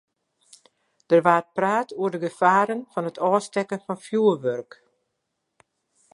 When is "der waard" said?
1.11-1.47